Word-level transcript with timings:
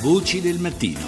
Voci 0.00 0.40
del 0.40 0.60
mattino. 0.60 1.00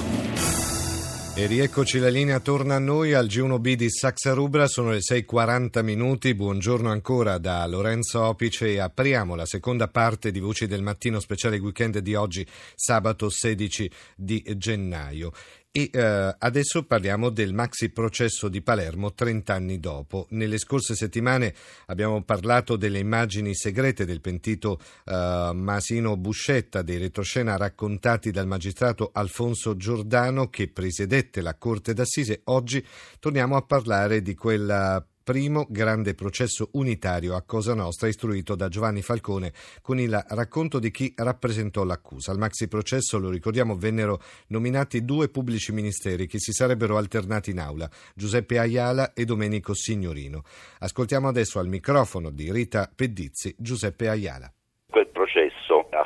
E 1.37 1.47
rieccoci 1.47 2.01
la 2.01 2.09
linea 2.09 2.41
torna 2.41 2.75
a 2.75 2.81
noi 2.81 3.15
al 3.15 3.27
G1B 3.27 3.75
di 3.75 3.89
Saxa 3.89 4.33
Rubra, 4.33 4.67
sono 4.67 4.91
le 4.91 4.99
6.40 4.99 5.85
minuti, 5.85 6.35
buongiorno 6.35 6.91
ancora 6.91 7.39
da 7.39 7.65
Lorenzo 7.69 8.21
Opice 8.21 8.67
e 8.73 8.81
apriamo 8.81 9.37
la 9.37 9.47
seconda 9.47 9.87
parte 9.87 10.33
di 10.33 10.41
Voci 10.41 10.67
del 10.67 10.83
Mattino 10.83 11.21
speciale 11.21 11.59
weekend 11.59 11.99
di 11.99 12.17
oggi, 12.17 12.45
sabato 12.75 13.31
16 13.31 13.91
di 14.17 14.45
gennaio. 14.57 15.31
E 15.73 15.89
eh, 15.93 16.35
adesso 16.37 16.83
parliamo 16.83 17.31
del 17.31 17.55
maxi 17.55 17.91
processo 17.91 18.49
di 18.49 18.61
Palermo 18.61 19.15
30 19.15 19.55
anni 19.55 19.79
dopo. 19.79 20.27
Nelle 20.31 20.59
scorse 20.59 20.97
settimane 20.97 21.55
abbiamo 21.87 22.25
parlato 22.25 22.75
delle 22.75 22.99
immagini 22.99 23.55
segrete 23.55 24.05
del 24.05 24.21
pentito 24.21 24.81
eh, 25.05 25.51
Masino 25.55 26.17
Buscetta, 26.17 26.83
dei 26.83 26.99
retroscena 26.99 27.57
raccontati 27.57 28.33
dal 28.33 28.49
magistrato 28.49 29.11
Alfonso 29.13 29.77
Giordano 29.77 30.49
che 30.49 30.67
presiedette 30.67 31.41
la 31.41 31.55
Corte 31.55 31.93
d'Assise. 31.95 32.41
Oggi 32.47 32.85
torniamo 33.21 33.55
a 33.55 33.63
parlare 33.63 34.23
di 34.23 34.35
quella 34.35 35.07
primo 35.31 35.65
grande 35.71 36.15
processo 36.15 36.71
unitario 36.73 37.37
a 37.37 37.43
Cosa 37.43 37.73
Nostra 37.73 38.09
istruito 38.09 38.57
da 38.57 38.67
Giovanni 38.67 39.01
Falcone 39.01 39.53
con 39.81 40.01
il 40.01 40.11
racconto 40.31 40.81
di 40.81 40.91
chi 40.91 41.15
rappresentò 41.17 41.85
l'accusa. 41.85 42.33
Al 42.33 42.39
maxi 42.39 42.67
processo, 42.67 43.17
lo 43.17 43.31
ricordiamo, 43.31 43.77
vennero 43.77 44.21
nominati 44.49 45.05
due 45.05 45.29
pubblici 45.29 45.71
ministeri 45.71 46.27
che 46.27 46.41
si 46.41 46.51
sarebbero 46.51 46.97
alternati 46.97 47.53
in 47.53 47.61
aula, 47.61 47.89
Giuseppe 48.13 48.59
Ayala 48.59 49.13
e 49.13 49.25
Domenico 49.25 49.73
Signorino. 49.73 50.43
Ascoltiamo 50.81 51.29
adesso 51.29 51.61
al 51.61 51.69
microfono 51.69 52.31
di 52.31 52.51
Rita 52.51 52.91
Pedizzi 52.93 53.55
Giuseppe 53.57 54.09
Ayala 54.09 54.53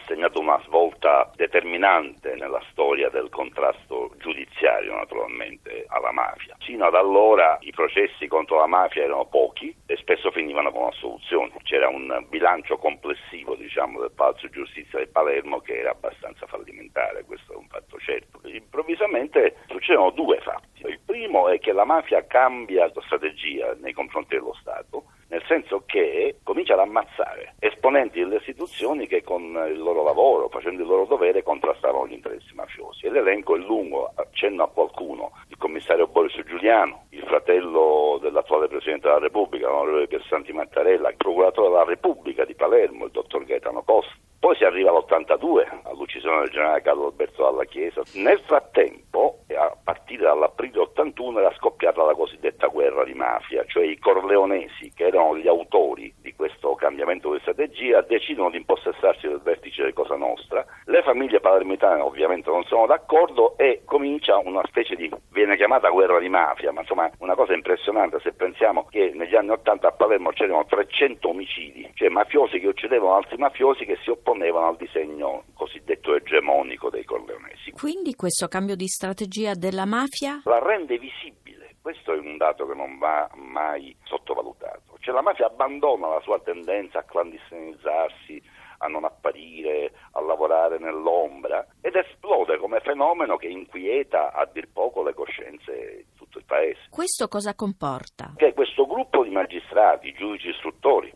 segnato 0.07 0.41
una 0.41 0.61
svolta 0.65 1.31
determinante 1.35 2.35
nella 2.35 2.63
storia 2.71 3.09
del 3.11 3.29
contrasto 3.29 4.13
giudiziario 4.19 4.95
naturalmente 4.95 5.85
alla 5.89 6.13
mafia. 6.13 6.57
Sino 6.61 6.87
ad 6.87 6.95
allora 6.95 7.59
i 7.61 7.73
processi 7.73 8.27
contro 8.27 8.59
la 8.59 8.67
mafia 8.67 9.03
erano 9.05 9.27
pochi 9.27 9.75
e 9.87 9.97
spesso 9.97 10.31
finivano 10.31 10.71
con 10.71 10.89
assoluzioni. 10.89 11.53
C'era 11.63 11.89
un 11.89 12.25
bilancio 12.29 12.77
complessivo 12.79 13.55
diciamo, 13.55 14.01
del 14.01 14.13
Palazzo 14.13 14.49
Giustizia 14.49 14.99
di 14.99 15.07
Palermo 15.07 15.61
che 15.61 15.79
era 15.79 15.91
abbastanza 15.91 16.47
fallimentare, 16.47 17.25
questo 17.25 17.53
è 17.53 17.57
un 17.57 17.69
fatto 17.69 17.99
certo. 17.99 18.41
Improvvisamente 18.45 19.57
succedono 19.69 20.11
due 20.11 20.39
fatti. 20.41 20.87
Il 20.87 21.01
primo 21.05 21.49
è 21.49 21.59
che 21.59 21.73
la 21.73 21.85
mafia 21.85 22.27
cambia 22.27 22.91
strategia 23.05 23.75
nei 23.81 23.93
confronti 23.93 24.35
dello 24.35 24.55
Stato 24.61 25.05
nel 25.35 25.43
senso 25.49 25.83
che 25.85 26.37
comincia 26.45 26.75
ad 26.75 26.79
ammazzare 26.79 27.55
esponenti 27.59 28.21
delle 28.21 28.37
istituzioni 28.37 29.09
che 29.09 29.25
con 29.25 29.43
il 29.69 29.79
loro 29.79 30.05
lavoro, 30.05 30.49
facendo 30.49 30.83
il 30.83 30.89
loro 30.89 31.07
dovere, 31.07 31.43
contrastavano 31.43 32.07
gli 32.07 32.13
interessi 32.13 32.55
mafiosi. 32.55 33.07
E 33.07 33.11
l'elenco 33.11 33.57
è 33.57 33.59
lungo, 33.59 34.13
accenno 34.15 34.63
a 34.63 34.69
qualcuno, 34.69 35.33
il 35.49 35.57
commissario 35.57 36.07
Boris 36.07 36.41
Giuliano, 36.47 37.07
il 37.11 37.25
fratello 37.25 38.19
dell'attuale 38.23 38.69
Presidente 38.69 39.09
della 39.09 39.19
Repubblica, 39.19 39.67
l'onorevole 39.67 40.07
Piersanti 40.07 40.53
Mattarella, 40.53 41.11
il 41.11 41.17
procuratore 41.17 41.69
della 41.69 41.85
Repubblica 41.85 42.45
di 42.45 42.55
Palermo, 42.55 43.07
il 43.07 43.11
dottor 43.11 43.45
Gaetano 43.45 43.83
Costa. 43.83 44.15
Poi 44.39 44.55
si 44.57 44.65
arriva 44.65 44.91
all'82, 44.91 45.67
all'uccisione 45.85 46.41
del 46.41 46.51
generale 46.51 46.83
Carlo 46.83 47.07
Alberto 47.07 47.43
Dalla 47.43 47.65
Chiesa. 47.65 48.03
Nel 48.17 48.39
frattempo, 48.41 49.44
partire 49.85 50.25
dall'aprile 50.25 50.81
81, 50.81 51.41
era 51.41 51.53
scoppiata 51.55 52.03
la 52.03 52.15
cosiddetta 52.15 52.69
guerra 52.69 53.05
di 53.05 53.13
mafia, 53.15 53.65
cioè 53.67 53.85
i 53.85 53.99
corleonesi, 53.99 54.93
che 54.95 55.07
erano 55.07 55.37
gli 55.37 55.47
autori 55.47 56.13
di 56.21 56.35
questo 56.35 56.75
cambiamento 56.75 57.33
di 57.33 57.39
strategia, 57.41 58.01
decidono 58.01 58.51
di 58.51 58.57
impossessarsi 58.57 59.29
del 59.29 59.41
vertice 59.43 59.85
di 59.85 59.93
Cosa 59.93 60.17
Nostra. 60.17 60.65
Le 60.87 61.03
famiglie 61.03 61.41
palermitane 61.41 62.01
ovviamente 62.01 62.51
non 62.51 62.65
sono 62.65 62.87
d'accordo 62.87 63.57
e 63.59 63.83
comincia 63.85 64.39
una 64.39 64.63
specie 64.65 64.97
di, 64.97 65.11
viene 65.31 65.57
chiamata 65.57 65.91
guerra 65.91 66.19
di 66.19 66.29
mafia, 66.29 66.73
ma 66.73 66.81
insomma 66.81 67.11
una 67.19 67.35
cosa 67.35 67.53
impressionante 67.53 68.19
se 68.21 68.33
pensiamo 68.33 68.87
che 68.91 69.13
negli 69.15 69.37
anni 69.37 69.51
80 69.51 69.89
a 69.89 69.93
Palermo 69.93 70.31
c'erano 70.31 70.65
300 70.65 71.29
omicidi, 71.29 71.91
cioè 71.95 72.09
mafiosi 72.09 72.59
che 72.59 72.69
uccidevano 72.69 73.17
altri 73.17 73.37
mafiosi 73.37 73.85
che 73.85 73.99
si 74.03 74.11
opponevano 74.11 74.69
al 74.69 74.77
disegno 74.77 75.45
cosiddetto 75.65 76.15
egemonico 76.15 76.91
dei 76.91 77.05
corleonesi. 77.05 77.71
Quindi 77.71 78.15
questo 78.15 78.49
cambio 78.49 78.77
di 78.77 78.87
strategia 78.87 79.55
della 79.55 79.87
mafia? 79.87 80.43
La 80.45 80.59
rende 80.59 80.99
visibile, 80.99 81.77
questo 81.81 82.13
è 82.13 82.19
un 82.19 82.37
dato 82.37 82.67
che 82.67 82.75
non 82.75 82.99
va 82.99 83.31
mai 83.35 83.97
sottovalutato. 84.05 84.99
Cioè 85.01 85.15
la 85.15 85.23
mafia 85.23 85.47
abbandona 85.47 86.09
la 86.09 86.21
sua 86.21 86.39
tendenza 86.41 86.99
a 86.99 87.03
clandestinizzarsi, 87.05 88.43
a 88.79 88.89
non 88.89 89.05
apparire, 89.05 89.93
a 90.13 90.21
lavorare 90.21 90.79
nell'ombra 90.79 91.67
ed 91.81 91.95
esplode 91.97 92.59
come 92.59 92.81
fenomeno 92.81 93.37
che 93.37 93.49
inquieta 93.49 94.33
a 94.33 94.45
dir 94.45 94.69
poco 94.71 95.03
le 95.03 95.15
coscienze 95.15 95.97
di 95.97 96.15
tutto 96.15 96.39
il 96.39 96.45
paese. 96.45 96.81
Questo 96.91 97.27
cosa 97.29 97.55
comporta? 97.55 98.35
Che 98.37 98.53
questo 98.53 98.87
gruppo 98.87 99.23
di 99.23 99.31
magistrati, 99.31 100.13
giudici 100.13 100.49
istruttori, 100.49 101.11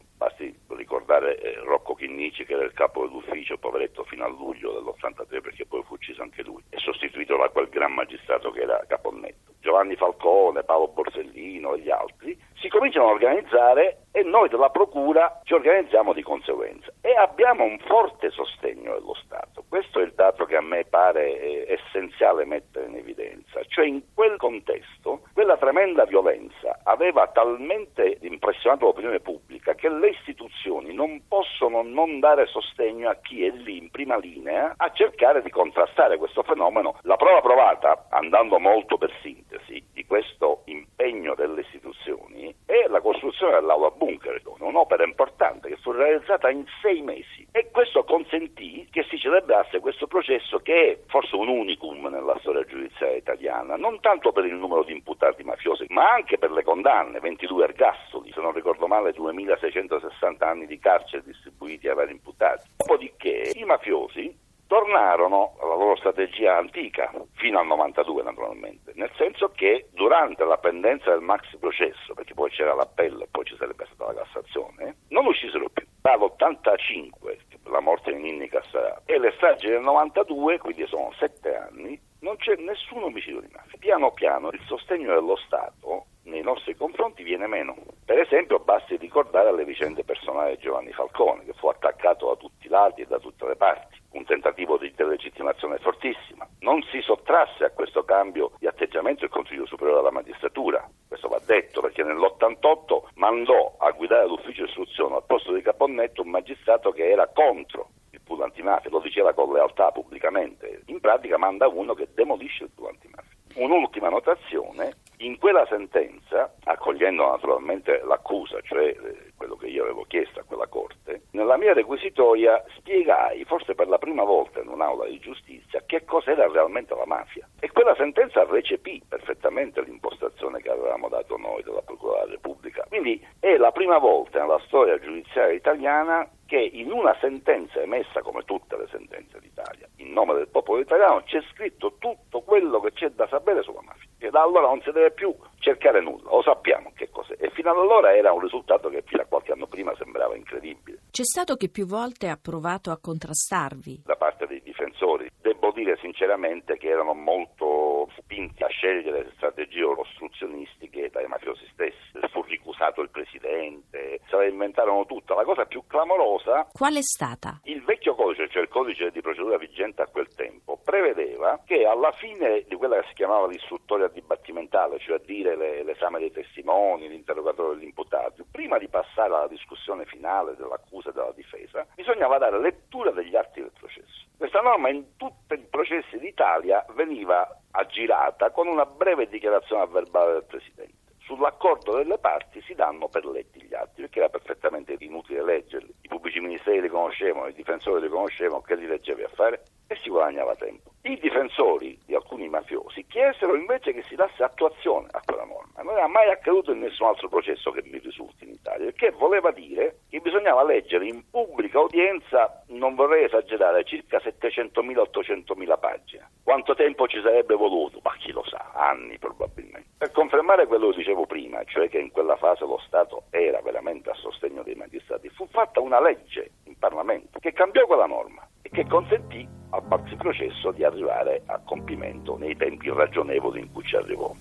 ricordare 1.18 1.38
eh, 1.40 1.60
Rocco 1.64 1.94
Chinnici 1.94 2.44
che 2.44 2.54
era 2.54 2.64
il 2.64 2.72
capo 2.72 3.06
dell'ufficio, 3.06 3.58
poveretto 3.58 4.04
fino 4.04 4.24
a 4.24 4.28
luglio 4.28 4.72
dell'83 4.72 5.40
perché 5.40 5.66
poi 5.66 5.82
fu 5.82 5.94
ucciso 5.94 6.22
anche 6.22 6.42
lui, 6.42 6.62
e 6.70 6.78
sostituito 6.78 7.36
da 7.36 7.48
quel 7.48 7.68
gran 7.68 7.92
magistrato 7.92 8.50
che 8.50 8.62
era 8.62 8.84
Caponnetto. 8.86 9.54
Giovanni 9.60 9.96
Falcone, 9.96 10.62
Paolo 10.62 10.88
Borsellino 10.88 11.74
e 11.74 11.80
gli 11.80 11.90
altri 11.90 12.38
si 12.60 12.68
cominciano 12.68 13.06
a 13.06 13.12
organizzare 13.12 14.06
e 14.10 14.22
noi 14.22 14.48
della 14.48 14.70
Procura 14.70 15.40
ci 15.44 15.54
organizziamo 15.54 16.12
di 16.12 16.22
conseguenza 16.22 16.90
e 17.00 17.14
abbiamo 17.14 17.64
un 17.64 17.78
forte 17.78 18.30
sostegno 18.30 18.94
dello 18.94 19.14
Stato. 19.14 19.64
Questo 19.68 20.00
è 20.00 20.02
il 20.02 20.12
dato 20.14 20.44
che 20.44 20.56
a 20.56 20.60
me 20.60 20.84
pare 20.84 21.38
eh, 21.38 21.66
essenziale 21.68 22.44
mettere 22.44 22.86
in 22.86 22.96
evidenza, 22.96 23.60
cioè 23.68 23.86
in 23.86 24.02
quel 24.14 24.36
contesto 24.36 25.22
quella 25.32 25.56
tremenda 25.56 26.04
violenza 26.04 26.80
aveva 26.82 27.28
talmente 27.28 28.18
impressionato 28.22 28.86
l'opinione 28.86 29.20
pubblica 29.20 29.74
che 29.74 29.88
le 29.88 30.08
istituzioni 30.08 30.92
non 30.94 31.22
possono 31.28 31.82
non 31.82 32.18
dare 32.18 32.46
sostegno 32.46 33.08
a 33.08 33.16
chi 33.22 33.44
è 33.44 33.50
lì 33.50 33.76
in 33.76 33.90
prima 33.90 34.16
linea 34.16 34.74
a 34.76 34.90
cercare 34.92 35.42
di 35.42 35.50
contrastare 35.50 36.16
questo 36.16 36.42
fenomeno. 36.42 36.98
La 37.02 37.16
prova 37.16 37.40
provata, 37.40 38.06
andando 38.10 38.58
molto 38.58 38.98
per 38.98 39.12
sintesi, 39.22 39.84
di 39.92 40.04
questo 40.04 40.62
impegno 40.64 40.87
delle 41.34 41.60
istituzioni 41.62 42.54
è 42.64 42.86
la 42.88 43.00
costruzione 43.00 43.52
dell'aula 43.52 43.90
bunker, 43.90 44.40
un'opera 44.58 45.04
importante 45.04 45.68
che 45.68 45.76
fu 45.76 45.92
realizzata 45.92 46.50
in 46.50 46.64
sei 46.82 47.00
mesi 47.02 47.46
e 47.50 47.70
questo 47.70 48.04
consentì 48.04 48.86
che 48.90 49.04
si 49.08 49.18
celebrasse 49.18 49.80
questo 49.80 50.06
processo 50.06 50.58
che 50.58 50.90
è 50.90 50.98
forse 51.06 51.36
un 51.36 51.48
unicum 51.48 52.06
nella 52.06 52.36
storia 52.40 52.64
giudiziaria 52.64 53.16
italiana, 53.16 53.76
non 53.76 54.00
tanto 54.00 54.32
per 54.32 54.44
il 54.44 54.54
numero 54.54 54.82
di 54.84 54.92
imputati 54.92 55.42
mafiosi, 55.44 55.86
ma 55.88 56.12
anche 56.12 56.38
per 56.38 56.50
le 56.50 56.62
condanne, 56.62 57.20
22 57.20 57.64
ergastoli, 57.64 58.32
se 58.32 58.40
non 58.40 58.52
ricordo 58.52 58.86
male 58.86 59.12
2660 59.12 60.46
anni 60.46 60.66
di 60.66 60.78
carcere 60.78 61.22
distribuiti 61.24 61.88
ai 61.88 61.94
vari 61.94 62.12
imputati. 62.12 62.68
Dopodiché 62.76 63.52
i 63.54 63.64
mafiosi 63.64 64.46
tornarono 64.68 65.56
alla 65.60 65.74
loro 65.74 65.96
strategia 65.96 66.56
antica, 66.56 67.10
fino 67.36 67.58
al 67.58 67.66
92 67.66 68.22
naturalmente, 68.22 68.92
nel 68.94 69.10
senso 69.16 69.48
che 69.48 69.88
durante 69.92 70.44
la 70.44 70.58
pendenza 70.58 71.10
del 71.10 71.22
maxi 71.22 71.56
processo, 71.56 72.14
perché 72.14 72.34
poi 72.34 72.50
c'era 72.50 72.74
l'appello 72.74 73.24
e 73.24 73.28
poi 73.30 73.44
ci 73.44 73.56
sarebbe 73.56 73.86
stata 73.92 74.12
la 74.12 74.22
Cassazione, 74.22 74.96
non 75.08 75.26
uscissero 75.26 75.68
più. 75.70 75.86
Dall'85, 76.00 77.38
la 77.70 77.80
morte 77.80 78.12
di 78.12 78.20
Ninni 78.20 78.48
Cassarà, 78.48 79.02
e 79.04 79.18
le 79.18 79.32
stragi 79.36 79.68
del 79.68 79.80
92, 79.80 80.58
quindi 80.58 80.86
sono 80.86 81.12
sette 81.18 81.56
anni, 81.56 82.00
non 82.20 82.36
c'è 82.36 82.54
nessun 82.56 83.02
omicidio 83.02 83.40
di 83.40 83.48
mafia. 83.52 83.78
Piano 83.78 84.12
piano 84.12 84.50
il 84.50 84.60
sostegno 84.66 85.14
dello 85.14 85.36
Stato 85.36 86.06
nei 86.24 86.42
nostri 86.42 86.74
confronti 86.74 87.22
viene 87.22 87.46
meno. 87.46 87.76
Per 88.04 88.18
esempio 88.18 88.58
basti 88.58 88.96
ricordare 88.96 89.52
le 89.54 89.64
vicende 89.64 90.04
personali 90.04 90.56
di 90.56 90.62
Giovanni 90.62 90.92
Falcone, 90.92 91.44
che 91.44 91.52
fu 91.54 91.68
attaccato 91.68 92.28
da 92.28 92.36
tutti 92.36 92.57
i 92.68 92.70
lati 92.70 93.00
e 93.00 93.06
da 93.06 93.18
tutte 93.18 93.46
le 93.46 93.56
parti 93.56 93.96
un 94.10 94.24
tentativo 94.24 94.78
di 94.78 94.92
delegittimazione 94.94 95.78
fortissima. 95.78 96.46
Non 96.60 96.82
si 96.90 97.00
sottrasse 97.00 97.64
a 97.64 97.70
questo 97.70 98.04
cambio 98.04 98.52
di 98.58 98.66
atteggiamento 98.66 99.24
il 99.24 99.30
Consiglio 99.30 99.66
Superiore 99.66 100.00
della 100.00 100.12
Magistratura, 100.12 100.88
questo 101.06 101.28
va 101.28 101.40
detto 101.44 101.80
perché 101.80 102.02
nell'88 102.02 103.10
mandò 103.14 103.74
a 103.78 103.90
guidare 103.90 104.26
l'ufficio 104.26 104.64
istruzione 104.64 105.16
al 105.16 105.24
posto 105.26 105.52
di 105.52 105.62
Caponnetto 105.62 106.22
un 106.22 106.30
magistrato 106.30 106.90
che 106.90 107.10
era 107.10 107.26
contro 107.28 107.90
il 108.10 108.20
pool 108.22 108.42
antimafia, 108.42 108.90
lo 108.90 109.00
diceva 109.00 109.34
con 109.34 109.52
lealtà 109.52 109.90
pubblicamente, 109.90 110.82
in 110.86 111.00
pratica 111.00 111.36
manda 111.36 111.68
uno 111.68 111.94
che 111.94 112.08
demolisce 112.14 112.64
il 112.64 112.70
pool 112.74 112.88
antimafia. 112.88 113.36
Un'ultima 113.54 114.08
notazione, 114.08 114.98
in 115.18 115.36
quella 115.38 115.66
sentenza, 115.66 116.54
accogliendo 116.64 117.28
naturalmente 117.28 118.00
l'accusa, 118.04 118.60
cioè 118.62 118.86
eh, 118.88 119.32
quello 119.36 119.56
che 119.56 119.66
io 119.66 119.82
avevo 119.82 120.04
chiesto 120.04 120.38
a 120.38 120.44
quella 120.44 120.66
Corte, 120.68 121.22
nella 121.38 121.56
mia 121.56 121.72
requisitoria 121.72 122.62
spiegai, 122.76 123.44
forse 123.44 123.74
per 123.76 123.86
la 123.86 123.98
prima 123.98 124.24
volta 124.24 124.60
in 124.60 124.68
un'aula 124.68 125.06
di 125.06 125.20
giustizia, 125.20 125.82
che 125.86 126.04
cos'era 126.04 126.48
realmente 126.48 126.94
la 126.94 127.06
mafia. 127.06 127.48
E 127.60 127.70
quella 127.70 127.94
sentenza 127.94 128.44
recepì 128.44 129.00
perfettamente 129.08 129.80
l'impostazione 129.82 130.60
che 130.60 130.70
avevamo 130.70 131.08
dato 131.08 131.36
noi 131.36 131.62
della 131.62 131.82
Procura 131.82 132.20
della 132.20 132.32
Repubblica. 132.32 132.84
Quindi 132.88 133.24
è 133.38 133.56
la 133.56 133.70
prima 133.70 133.98
volta 133.98 134.40
nella 134.40 134.60
storia 134.66 134.98
giudiziaria 134.98 135.54
italiana 135.54 136.28
che 136.44 136.58
in 136.58 136.90
una 136.90 137.14
sentenza 137.20 137.80
emessa 137.80 138.20
come 138.22 138.42
tutte 138.44 138.76
le 138.76 138.88
sentenze 138.90 139.38
d'Italia 139.38 139.86
in 139.96 140.12
nome 140.12 140.34
del 140.34 140.48
popolo 140.48 140.80
italiano, 140.80 141.22
c'è 141.24 141.40
scritto 141.52 141.96
tutto 141.98 142.40
quello 142.40 142.80
che 142.80 142.92
c'è 142.92 143.10
da 143.10 143.26
sapere 143.28 143.62
sulla 143.62 143.82
mafia. 143.82 144.08
E 144.18 144.30
da 144.30 144.42
allora 144.42 144.66
non 144.66 144.80
si 144.82 144.90
deve 144.90 145.12
più 145.12 145.34
cercare 145.58 146.00
nulla, 146.00 146.30
lo 146.30 146.42
sappiamo 146.42 146.92
che 146.94 147.08
cos'è. 147.10 147.36
E 147.38 147.50
fino 147.50 147.70
ad 147.70 147.76
allora 147.76 148.16
era 148.16 148.32
un 148.32 148.40
risultato 148.40 148.88
che 148.88 149.02
fino 149.06 149.22
a 149.22 149.26
qualche 149.26 149.52
anno 149.52 149.66
prima 149.66 149.94
sembrava 149.96 150.34
incredibile. 150.34 150.98
C'è 151.10 151.24
stato 151.28 151.56
che 151.56 151.68
più 151.68 151.84
volte 151.84 152.28
ha 152.28 152.38
provato 152.40 152.90
a 152.90 152.98
contrastarvi. 152.98 154.02
Da 154.06 154.16
parte 154.16 154.46
dei 154.46 154.62
difensori, 154.62 155.30
devo 155.42 155.70
dire 155.72 155.98
sinceramente 156.00 156.78
che 156.78 156.88
erano 156.88 157.12
molto 157.12 158.08
spinti 158.16 158.64
a 158.64 158.68
scegliere 158.68 159.30
strategie 159.36 159.84
ostruzionistiche 159.84 161.10
dai 161.12 161.26
mafiosi 161.26 161.68
stessi. 161.72 161.96
Fu 162.32 162.42
ricusato 162.42 163.02
il 163.02 163.10
presidente, 163.10 164.20
se 164.28 164.36
la 164.36 164.46
inventarono 164.46 165.04
tutta. 165.04 165.34
La 165.34 165.44
cosa 165.44 165.66
più 165.66 165.84
clamorosa. 165.86 166.66
Qual 166.72 166.94
è 166.96 167.02
stata? 167.02 167.60
Il 167.64 167.82
vecchio 167.84 168.14
codice, 168.14 168.48
cioè 168.48 168.62
il 168.62 168.68
codice 168.68 169.10
di 169.10 169.20
procedura 169.20 169.58
vigente 169.58 170.00
a 170.00 170.06
quel 170.06 170.28
tempo, 170.34 170.47
prevedeva 170.88 171.60
che 171.66 171.84
alla 171.84 172.12
fine 172.12 172.64
di 172.66 172.74
quella 172.74 172.98
che 173.00 173.08
si 173.08 173.12
chiamava 173.12 173.46
l'istruttoria 173.46 174.08
dibattimentale, 174.08 174.98
cioè 175.00 175.16
a 175.16 175.22
dire 175.22 175.54
le, 175.54 175.82
l'esame 175.82 176.18
dei 176.18 176.32
testimoni, 176.32 177.10
l'interrogatorio 177.10 177.74
degli 177.74 177.84
imputati, 177.84 178.42
prima 178.50 178.78
di 178.78 178.88
passare 178.88 179.34
alla 179.34 179.48
discussione 179.48 180.06
finale 180.06 180.56
dell'accusa 180.56 181.10
e 181.10 181.12
della 181.12 181.34
difesa, 181.36 181.86
bisognava 181.94 182.38
dare 182.38 182.58
lettura 182.58 183.10
degli 183.10 183.36
atti 183.36 183.60
del 183.60 183.72
processo. 183.78 184.24
Questa 184.38 184.62
norma 184.62 184.88
in 184.88 185.18
tutti 185.18 185.52
i 185.52 185.66
processi 185.68 186.18
d'Italia 186.18 186.82
veniva 186.94 187.46
aggirata 187.72 188.50
con 188.50 188.66
una 188.66 188.86
breve 188.86 189.28
dichiarazione 189.28 189.86
verbale 189.88 190.32
del 190.32 190.44
Presidente. 190.44 190.96
Sull'accordo 191.28 191.96
delle 191.96 192.16
parti 192.16 192.62
si 192.62 192.74
danno 192.74 193.08
per 193.08 193.26
letti 193.26 193.60
gli 193.60 193.74
atti, 193.74 194.00
perché 194.00 194.20
era 194.20 194.30
perfettamente 194.30 194.96
inutile 194.98 195.44
leggerli. 195.44 195.94
Pubblici 196.18 196.40
ministeri 196.40 196.80
li 196.80 196.88
conoscevano, 196.88 197.46
i 197.46 197.52
difensori 197.52 198.00
li 198.00 198.08
conoscevano, 198.08 198.60
che 198.60 198.74
li 198.74 198.86
leggevi 198.86 199.22
a 199.22 199.28
fare? 199.28 199.62
E 199.86 199.96
si 200.02 200.08
guadagnava 200.10 200.56
tempo. 200.56 200.90
I 201.02 201.16
difensori 201.20 201.96
di 202.04 202.14
alcuni 202.16 202.48
mafiosi 202.48 203.06
chiesero 203.06 203.54
invece 203.54 203.92
che 203.92 204.02
si 204.02 204.16
dasse 204.16 204.42
attuazione 204.42 205.06
a 205.12 205.22
quella 205.24 205.44
norma. 205.44 205.80
Non 205.82 205.96
era 205.96 206.08
mai 206.08 206.28
accaduto 206.28 206.72
in 206.72 206.80
nessun 206.80 207.06
altro 207.06 207.28
processo 207.28 207.70
che 207.70 207.82
mi 207.84 207.98
risulti 207.98 208.44
in 208.44 208.50
Italia, 208.50 208.86
perché 208.86 209.12
voleva 209.12 209.52
dire 209.52 210.00
che 210.10 210.18
bisognava 210.18 210.64
leggere 210.64 211.06
in 211.06 211.22
pubblica 211.30 211.78
udienza, 211.78 212.64
non 212.66 212.96
vorrei 212.96 213.24
esagerare, 213.24 213.84
circa 213.84 214.18
700.000-800.000 214.18 215.78
pagine. 215.78 216.30
Quanto 216.42 216.74
tempo 216.74 217.06
ci 217.06 217.20
sarebbe 217.22 217.54
voluto? 217.54 218.00
Ma 218.02 218.14
chi 218.18 218.32
lo 218.32 218.44
sa, 218.44 218.72
anni 218.74 219.18
probabilmente. 219.18 219.86
Per 219.96 220.10
confermare 220.10 220.66
quello 220.66 220.90
che 220.90 220.96
dicevo 220.96 221.26
prima, 221.26 221.62
cioè 221.64 221.88
che 221.88 221.98
in 221.98 222.10
quella 222.10 222.36
fase 222.36 222.66
lo 222.66 222.78
Stato 222.84 223.24
era 223.30 223.60
veramente 223.62 224.10
a 224.10 224.14
sostegno 224.14 224.62
dei 224.62 224.74
magistrati, 224.74 225.28
fatta 225.58 225.80
una 225.80 226.00
legge 226.00 226.52
in 226.66 226.78
Parlamento 226.78 227.40
che 227.40 227.52
cambiò 227.52 227.84
quella 227.84 228.06
norma 228.06 228.46
e 228.62 228.68
che 228.68 228.86
consentì 228.86 229.44
al 229.70 229.82
processo 230.16 230.70
di 230.70 230.84
arrivare 230.84 231.42
a 231.46 231.60
compimento 231.64 232.36
nei 232.36 232.56
tempi 232.56 232.88
ragionevoli 232.90 233.62
in 233.62 233.72
cui 233.72 233.82
ci 233.82 233.96
arrivò. 233.96 234.32